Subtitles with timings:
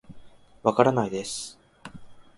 [0.63, 1.59] わからないです